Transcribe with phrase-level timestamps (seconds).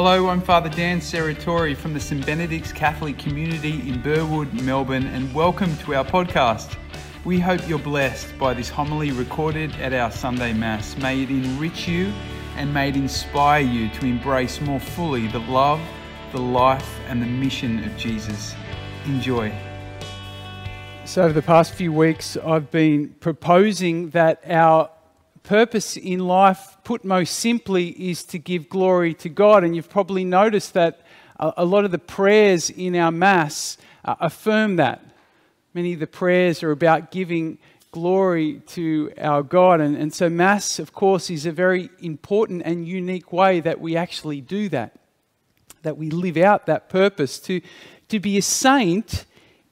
[0.00, 5.34] Hello, I'm Father Dan Serratori from the St Benedict's Catholic Community in Burwood, Melbourne, and
[5.34, 6.76] welcome to our podcast.
[7.24, 10.96] We hope you're blessed by this homily recorded at our Sunday Mass.
[10.98, 12.12] May it enrich you
[12.54, 15.80] and may it inspire you to embrace more fully the love,
[16.30, 18.54] the life, and the mission of Jesus.
[19.06, 19.52] Enjoy.
[21.06, 24.90] So, over the past few weeks, I've been proposing that our
[25.42, 29.62] purpose in life, put most simply, is to give glory to God.
[29.62, 31.02] And you've probably noticed that
[31.38, 35.04] a lot of the prayers in our Mass uh, affirm that.
[35.74, 37.58] Many of the prayers are about giving
[37.90, 39.82] glory to our God.
[39.82, 43.94] And, and so, Mass, of course, is a very important and unique way that we
[43.94, 44.98] actually do that,
[45.82, 47.38] that we live out that purpose.
[47.40, 47.60] To,
[48.08, 49.26] to be a saint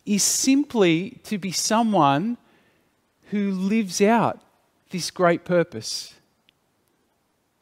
[0.04, 2.36] is simply to be someone
[3.30, 4.42] who lives out
[4.90, 6.15] this great purpose.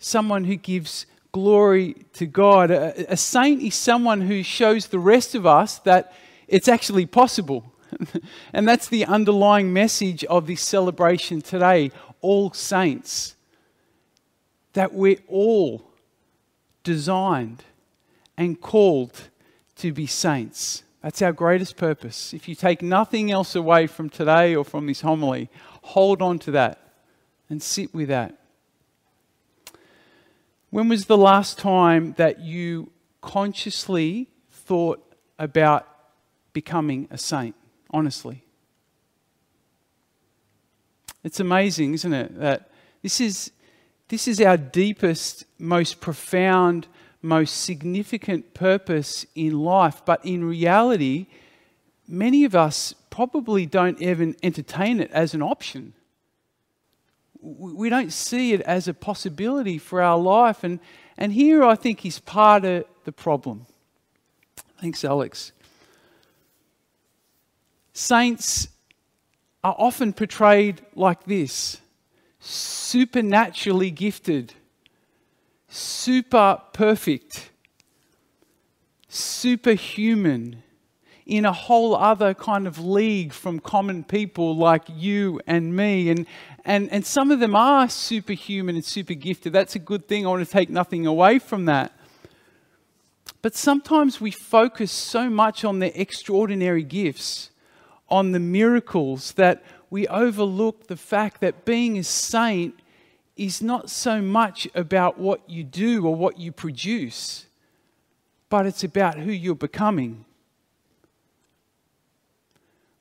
[0.05, 2.71] Someone who gives glory to God.
[2.71, 6.13] A, a, saint is someone who shows the rest of us that
[6.47, 7.73] it's actually possible.
[8.53, 13.35] and that's the underlying message of this celebration today all saints.
[14.75, 15.91] That we're all
[16.83, 17.65] designed
[18.37, 19.31] and called
[19.77, 20.83] to be saints.
[21.03, 22.35] That's our greatest purpose.
[22.35, 25.49] If you take nothing else away from today or from this homily,
[25.81, 26.93] hold on to that
[27.49, 28.39] and sit with that.
[30.75, 35.87] When was the last time that you consciously thought about
[36.53, 37.55] becoming a saint?
[37.91, 38.43] Honestly.
[41.23, 42.41] It's amazing, isn't it?
[42.41, 42.73] That
[43.05, 43.53] this is,
[44.09, 46.89] this is our deepest, most profound
[47.23, 50.03] most significant purpose in life.
[50.05, 51.29] But in reality,
[52.09, 55.93] many of us probably don't even entertain it as an option.
[57.47, 60.65] We don't see it as a possibility for our life.
[60.65, 60.81] And,
[61.19, 63.67] and here I think is part of the problem.
[64.81, 65.53] Thanks, Alex.
[67.93, 68.69] Saints
[69.63, 71.81] are often portrayed like this
[72.41, 74.55] supernaturally gifted
[75.75, 77.51] super perfect,
[79.09, 80.63] superhuman,
[81.27, 86.11] in a whole other kind of league from common people like you and me.
[86.11, 86.27] And,
[86.65, 89.53] and, and some of them are superhuman and super gifted.
[89.53, 90.27] That's a good thing.
[90.27, 91.93] I want to take nothing away from that.
[93.41, 97.51] But sometimes we focus so much on their extraordinary gifts,
[98.09, 102.75] on the miracles, that we overlook the fact that being a saint
[103.37, 107.47] is not so much about what you do or what you produce,
[108.49, 110.25] but it's about who you're becoming.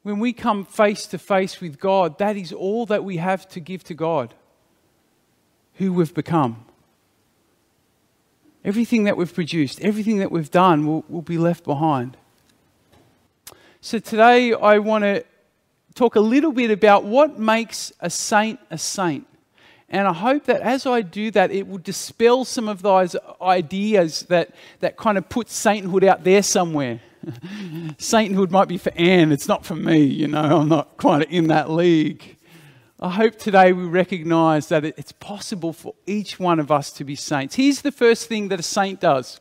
[0.03, 3.59] When we come face to face with God, that is all that we have to
[3.59, 4.33] give to God
[5.75, 6.65] who we've become.
[8.65, 12.17] Everything that we've produced, everything that we've done will, will be left behind.
[13.81, 15.25] So today I want to
[15.95, 19.27] talk a little bit about what makes a saint a saint.
[19.89, 24.23] And I hope that as I do that, it will dispel some of those ideas
[24.23, 26.99] that, that kind of put sainthood out there somewhere.
[27.97, 31.47] sainthood might be for Anne, it's not for me, you know, I'm not quite in
[31.47, 32.37] that league.
[32.99, 37.15] I hope today we recognize that it's possible for each one of us to be
[37.15, 37.55] saints.
[37.55, 39.39] Here's the first thing that a saint does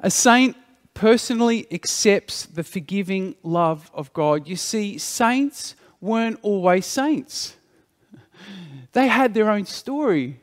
[0.00, 0.56] a saint
[0.92, 4.46] personally accepts the forgiving love of God.
[4.46, 7.56] You see, saints weren't always saints.
[8.92, 10.40] They had their own story,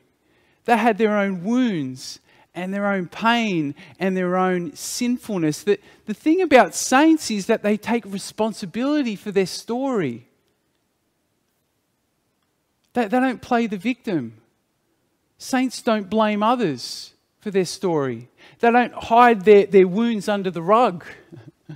[0.65, 2.19] they had their own wounds
[2.53, 5.63] and their own pain and their own sinfulness.
[5.63, 10.27] The, the thing about saints is that they take responsibility for their story.
[12.93, 14.33] They, they don't play the victim.
[15.37, 18.29] Saints don't blame others for their story.
[18.59, 21.05] They don't hide their, their wounds under the rug.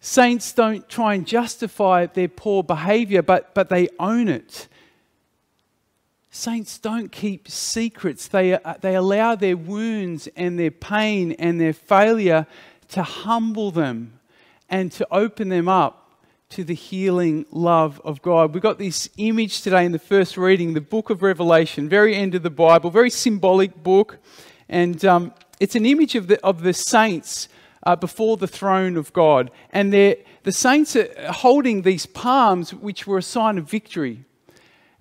[0.00, 4.66] Saints don't try and justify their poor behavior, but, but they own it.
[6.34, 8.26] Saints don't keep secrets.
[8.26, 12.46] They, they allow their wounds and their pain and their failure
[12.88, 14.18] to humble them
[14.70, 16.16] and to open them up
[16.48, 18.54] to the healing love of God.
[18.54, 22.34] We've got this image today in the first reading, the book of Revelation, very end
[22.34, 24.16] of the Bible, very symbolic book.
[24.70, 27.48] And um, it's an image of the, of the saints
[27.82, 29.50] uh, before the throne of God.
[29.70, 30.16] And the
[30.48, 34.24] saints are holding these palms, which were a sign of victory.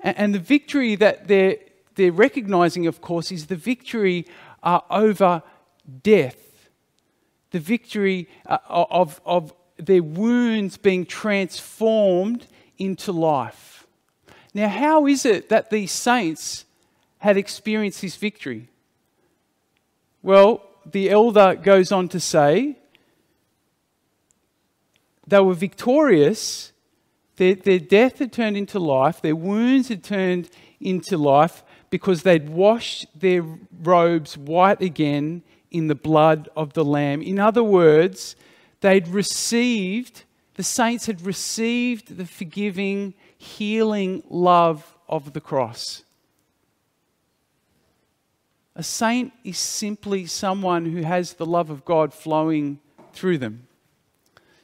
[0.04, 1.58] And, the victory that they're,
[1.96, 4.26] they're recognizing, of course, is the victory
[4.64, 5.44] uh, over
[6.04, 6.70] death,
[7.52, 13.88] the victory uh, of, of their wounds being transformed into life.
[14.54, 16.66] Now, how is it that these saints
[17.20, 18.70] had experienced this victory?
[20.24, 22.78] Well, the elder goes on to say
[25.28, 26.72] they were victorious.
[27.42, 30.48] Their, their death had turned into life, their wounds had turned
[30.80, 33.44] into life because they'd washed their
[33.82, 35.42] robes white again
[35.72, 37.24] in the blood of the Lamb.
[37.24, 38.36] In other words,
[38.82, 40.24] they'd received,
[40.54, 46.04] the saints had received the forgiving, healing love of the cross.
[48.76, 52.80] A saint is simply someone who has the love of God flowing
[53.14, 53.66] through them,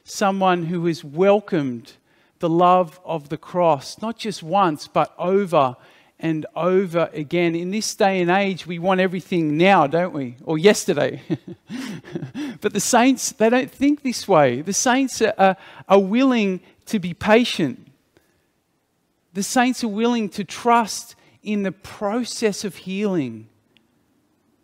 [0.04, 1.94] someone who is welcomed
[2.38, 5.76] the love of the cross, not just once, but over
[6.20, 7.54] and over again.
[7.54, 10.36] In this day and age, we want everything now, don't we?
[10.44, 11.22] Or yesterday.
[12.60, 14.62] but the saints, they don't think this way.
[14.62, 15.56] The saints are,
[15.88, 17.86] are willing to be patient.
[19.34, 23.48] The saints are willing to trust in the process of healing,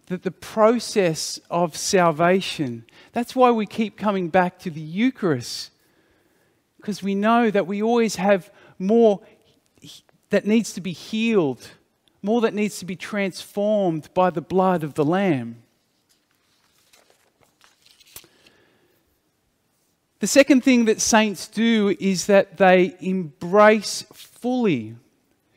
[0.06, 2.84] that the process of salvation.
[3.12, 5.70] That's why we keep coming back to the Eucharist,
[6.84, 9.22] because we know that we always have more
[10.28, 11.66] that needs to be healed,
[12.20, 15.62] more that needs to be transformed by the blood of the Lamb.
[20.18, 24.94] The second thing that saints do is that they embrace fully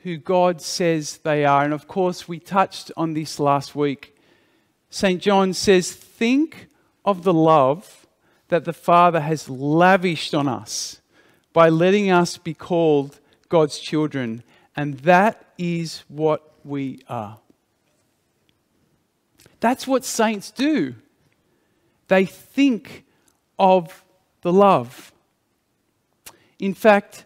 [0.04, 1.66] who God says they are.
[1.66, 4.18] And of course, we touched on this last week.
[4.90, 5.22] St.
[5.22, 6.70] John says, Think
[7.04, 8.08] of the love
[8.48, 11.02] that the Father has lavished on us
[11.58, 13.20] by letting us be called
[13.50, 14.44] God's children.
[14.76, 17.40] And that is what we are.
[19.60, 20.94] That's what saints do.
[22.10, 23.06] They think
[23.58, 24.06] of
[24.44, 25.12] the love.
[26.60, 27.26] In fact,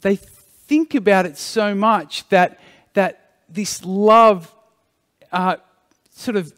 [0.00, 2.58] they think about it so much that,
[2.94, 4.54] that this love
[5.30, 5.56] uh,
[6.08, 6.50] sort of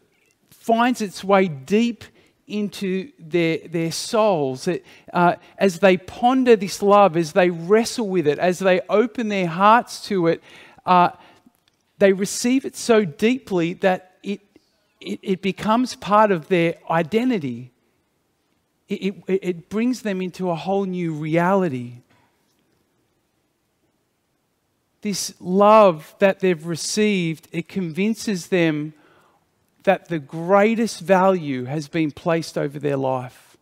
[0.51, 2.05] finds its way deep
[2.49, 4.67] into their, their souls.
[4.67, 9.29] It, uh, as they ponder this love, as they wrestle with it, as they open
[9.29, 10.43] their hearts to it,
[10.87, 11.11] uh,
[11.99, 14.41] they receive it so deeply that it,
[15.01, 17.71] it, it becomes part of their identity.
[18.89, 22.03] It, it, it brings them into a whole new reality.
[25.03, 28.95] This love that they've received, it convinces them
[29.89, 33.57] that the greatest value has been placed over their life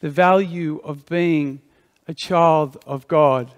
[0.00, 1.60] the value of being
[2.06, 3.50] a child of God.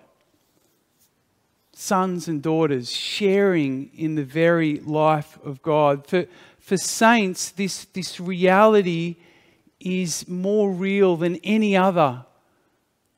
[1.73, 6.09] Sons and daughters sharing in the very life of God.
[6.09, 6.27] For,
[6.59, 9.15] for saints, this, this reality
[9.79, 12.25] is more real than any other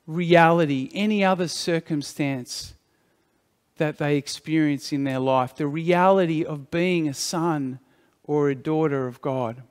[0.07, 2.75] reality, any other circumstance
[3.79, 5.57] that they experience in their life.
[5.57, 7.79] The reality of being a son
[8.25, 9.63] or a daughter of God.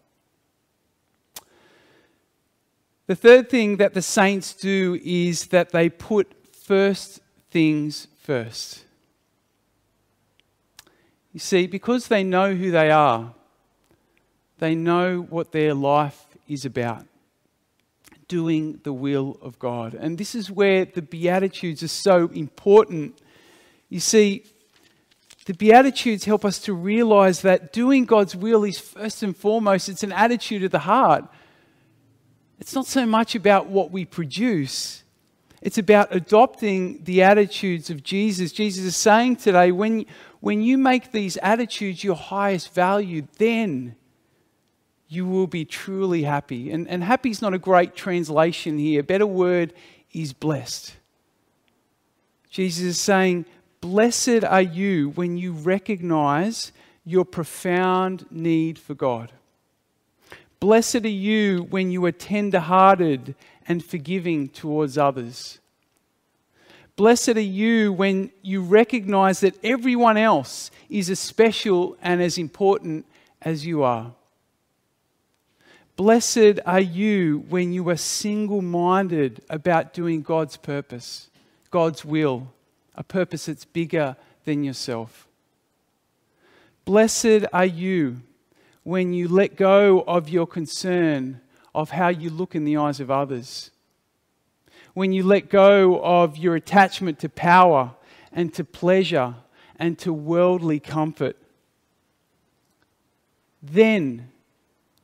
[3.08, 7.20] The third thing that the saints do is that they put first
[7.50, 8.86] things first.
[11.34, 13.34] You see, because they know who they are,
[14.60, 17.06] they know what their life is about
[18.28, 19.94] doing the will of God.
[19.94, 23.18] And this is where the Beatitudes are so important.
[23.90, 24.46] You see,
[25.46, 30.04] the Beatitudes help us to realize that doing God's will is first and foremost, it's
[30.04, 31.26] an attitude of the heart.
[32.60, 35.04] It's not so much about what we produce,
[35.62, 38.52] it's about adopting the attitudes of Jesus.
[38.52, 40.06] Jesus is saying today when,
[40.40, 43.96] when you make these attitudes your highest value, then
[45.08, 46.72] you will be truly happy.
[46.72, 49.02] And, and happy is not a great translation here.
[49.02, 49.74] A better word
[50.14, 50.96] is blessed.
[52.50, 53.46] Jesus is saying,
[53.82, 56.72] Blessed are you when you recognize
[57.04, 59.32] your profound need for God.
[60.60, 63.34] Blessed are you when you are tender hearted
[63.68, 65.58] and forgiving towards others.
[66.96, 73.08] Blessed are you when you recognize that everyone else is as special and as important
[73.42, 74.14] as you are.
[75.96, 81.30] Blessed are you when you are single minded about doing God's purpose,
[81.72, 82.48] God's will
[82.96, 85.28] a purpose that's bigger than yourself.
[86.86, 88.22] Blessed are you
[88.84, 91.42] when you let go of your concern
[91.74, 93.72] of how you look in the eyes of others.
[94.94, 97.92] When you let go of your attachment to power
[98.32, 99.36] and to pleasure
[99.78, 101.38] and to worldly comfort.
[103.64, 104.30] Then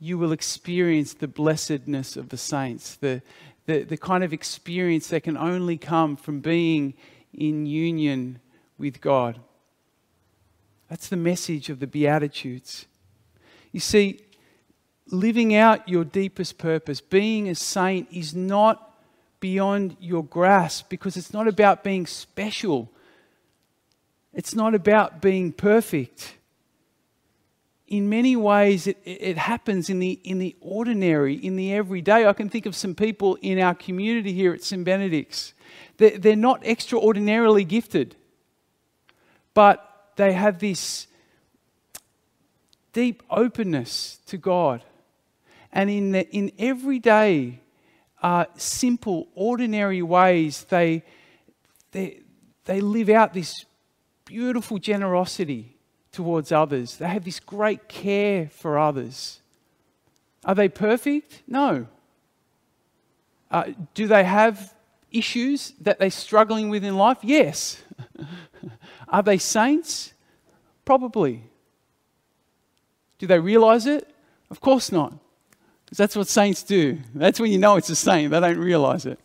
[0.00, 3.22] you will experience the blessedness of the saints, the,
[3.66, 6.94] the, the kind of experience that can only come from being
[7.32, 8.40] in union
[8.78, 9.40] with God.
[10.88, 12.86] That's the message of the Beatitudes.
[13.72, 14.20] You see,
[15.10, 18.84] living out your deepest purpose, being a saint, is not
[19.40, 22.90] beyond your grasp because it's not about being special.
[24.32, 26.37] It's not about being perfect.
[27.88, 32.26] In many ways, it, it happens in the, in the ordinary, in the everyday.
[32.26, 34.84] I can think of some people in our community here at St.
[34.84, 35.54] Benedict's.
[35.96, 38.14] They're, they're not extraordinarily gifted,
[39.54, 41.06] but they have this
[42.92, 44.82] deep openness to God.
[45.72, 47.60] And in, the, in everyday
[48.22, 51.04] uh, simple, ordinary ways, they,
[51.92, 52.20] they,
[52.66, 53.64] they live out this
[54.26, 55.77] beautiful generosity
[56.12, 56.96] towards others.
[56.96, 59.40] They have this great care for others.
[60.44, 61.42] Are they perfect?
[61.46, 61.86] No.
[63.50, 64.74] Uh, do they have
[65.10, 67.18] issues that they're struggling with in life?
[67.22, 67.82] Yes.
[69.08, 70.12] Are they saints?
[70.84, 71.42] Probably.
[73.18, 74.08] Do they realize it?
[74.50, 75.14] Of course not.
[75.84, 76.98] Because that's what saints do.
[77.14, 79.18] That's when you know it's a saint, they don't realize it.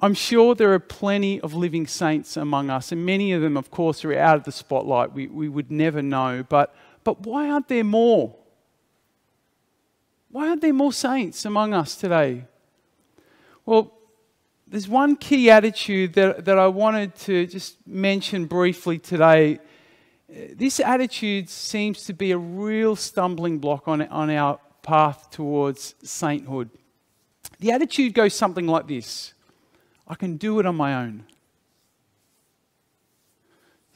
[0.00, 3.70] I'm sure there are plenty of living saints among us, and many of them, of
[3.70, 5.12] course, are out of the spotlight.
[5.12, 6.44] We, we would never know.
[6.48, 8.36] But, but why aren't there more?
[10.30, 12.44] Why aren't there more saints among us today?
[13.66, 13.92] Well,
[14.68, 19.58] there's one key attitude that, that I wanted to just mention briefly today
[20.28, 26.70] this attitude seems to be a real stumbling block on, on our path towards sainthood.
[27.60, 29.32] The attitude goes something like this
[30.08, 31.24] I can do it on my own.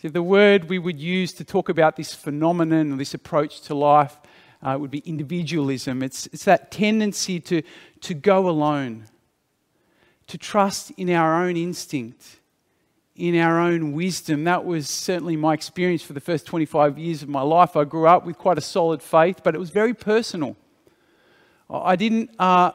[0.00, 4.18] See, the word we would use to talk about this phenomenon this approach to life
[4.62, 6.02] uh, would be individualism.
[6.02, 7.62] It's, it's that tendency to,
[8.02, 9.06] to go alone,
[10.26, 12.38] to trust in our own instinct
[13.16, 14.44] in our own wisdom.
[14.44, 17.76] That was certainly my experience for the first 25 years of my life.
[17.76, 20.56] I grew up with quite a solid faith, but it was very personal.
[21.68, 22.72] I didn't, uh,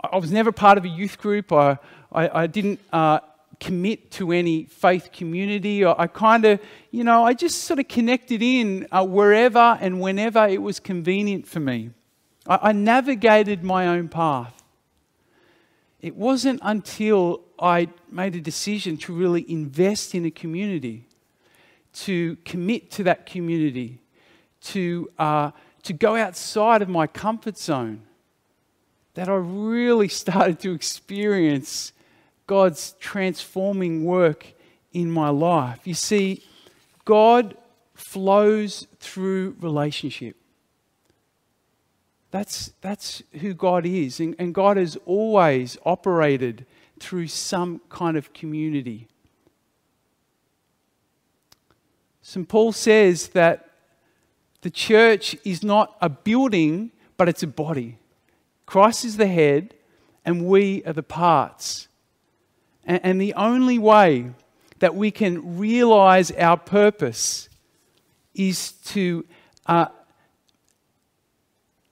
[0.00, 1.52] I was never part of a youth group.
[1.52, 1.78] I,
[2.12, 3.20] I, I didn't uh,
[3.60, 5.84] commit to any faith community.
[5.84, 6.60] I, I kind of,
[6.90, 11.46] you know, I just sort of connected in uh, wherever and whenever it was convenient
[11.46, 11.90] for me.
[12.46, 14.62] I, I navigated my own path.
[16.00, 21.06] It wasn't until I made a decision to really invest in a community,
[21.92, 23.98] to commit to that community,
[24.62, 25.50] to, uh,
[25.82, 28.02] to go outside of my comfort zone,
[29.14, 31.92] that I really started to experience
[32.48, 34.54] God's transforming work
[34.92, 35.86] in my life.
[35.86, 36.42] You see,
[37.04, 37.56] God
[37.94, 40.34] flows through relationship.
[42.30, 44.18] That's, that's who God is.
[44.18, 46.64] And, and God has always operated
[46.98, 49.08] through some kind of community.
[52.22, 52.48] St.
[52.48, 53.70] Paul says that
[54.62, 57.98] the church is not a building, but it's a body.
[58.64, 59.74] Christ is the head,
[60.24, 61.87] and we are the parts.
[62.88, 64.30] And, the only way
[64.78, 67.50] that we can realize our purpose
[68.34, 69.26] is to
[69.66, 69.88] uh,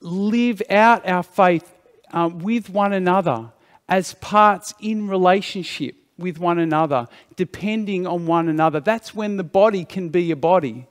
[0.01, 1.71] live out our faith
[2.11, 3.51] uh, with one another
[3.87, 8.79] as parts in relationship with one another, depending on one another.
[8.79, 10.87] That's when the body can be a body.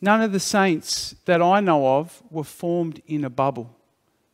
[0.00, 3.74] None of the saints that I know of were formed in a bubble.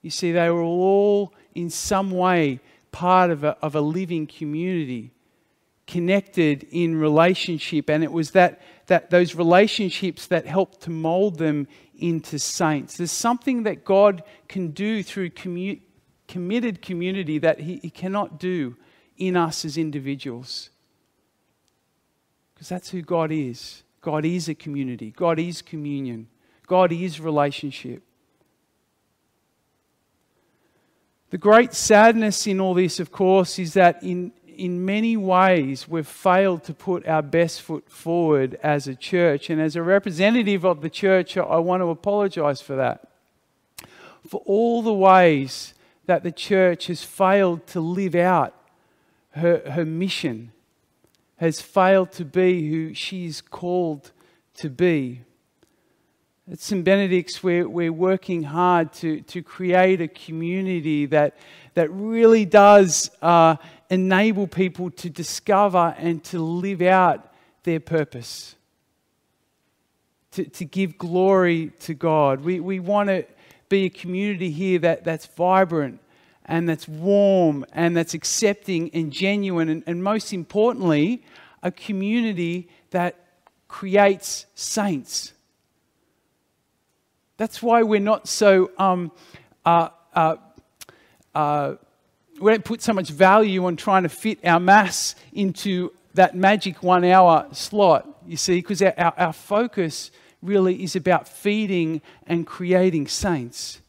[0.00, 5.12] You see, they were all in some way part of a, of a living community
[5.86, 11.68] connected in relationship, and it was that, that those relationships that helped to mold them
[11.96, 12.96] into saints.
[12.96, 15.80] There's something that God can do through commu-
[16.28, 18.76] committed community that he, he cannot do
[19.18, 20.70] in us as individuals.
[22.54, 23.82] Because that's who God is.
[24.02, 26.26] God is a community, God is communion,
[26.66, 28.02] God is relationship.
[31.30, 36.06] The great sadness in all this, of course, is that in, in many ways, we've
[36.06, 39.48] failed to put our best foot forward as a church.
[39.48, 43.08] And as a representative of the church, I want to apologize for that.
[44.28, 45.72] For all the ways
[46.04, 48.54] that the church has failed to live out
[49.30, 50.52] her, her mission,
[51.42, 54.12] has failed to be who she's called
[54.54, 55.22] to be.
[56.48, 56.84] At St.
[56.84, 61.36] Benedict's, we're, we're working hard to, to create a community that,
[61.74, 63.56] that really does uh,
[63.90, 67.34] enable people to discover and to live out
[67.64, 68.54] their purpose,
[70.30, 72.42] to, to give glory to God.
[72.42, 73.26] We, we want to
[73.68, 75.98] be a community here that, that's vibrant
[76.46, 81.22] and that's warm and that's accepting and genuine, and, and most importantly,
[81.62, 83.16] a community that
[83.68, 85.32] creates saints.
[87.36, 89.10] That's why we're not so, um,
[89.64, 90.36] uh, uh,
[91.34, 91.74] uh,
[92.40, 96.82] we don't put so much value on trying to fit our mass into that magic
[96.82, 100.10] one hour slot, you see, because our, our, our focus
[100.42, 103.81] really is about feeding and creating saints.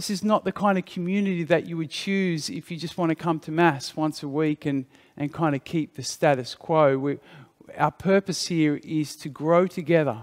[0.00, 3.10] This is not the kind of community that you would choose if you just want
[3.10, 6.96] to come to Mass once a week and, and kind of keep the status quo.
[6.96, 7.18] We,
[7.76, 10.22] our purpose here is to grow together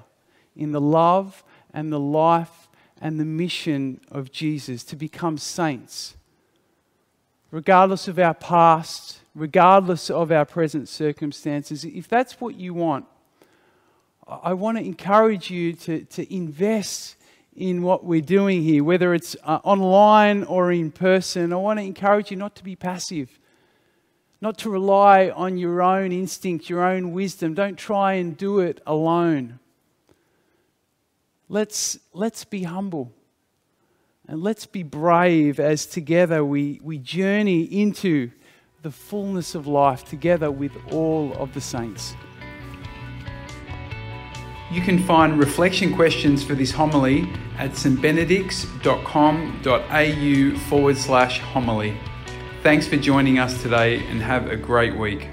[0.56, 1.44] in the love
[1.76, 2.70] and the life
[3.00, 6.16] and the mission of Jesus, to become saints.
[7.52, 13.06] Regardless of our past, regardless of our present circumstances, if that's what you want,
[14.28, 17.17] I want to encourage you to, to invest
[17.58, 21.52] in what we're doing here, whether it's uh, online or in person.
[21.52, 23.40] I want to encourage you not to be passive,
[24.40, 27.56] not to rely on your own instinct, your own wisdom.
[27.56, 29.60] Don't try and do it alone.
[31.50, 33.12] Let's, let's be humble
[34.28, 38.30] and let's be brave as together we, we journey into
[38.84, 42.14] the fullness of life together with all of the saints.
[44.70, 51.98] You can find reflection questions for this homily at stbenedicts.com.au forward slash homily.
[52.64, 55.30] Thanks for joining us today and have a great week.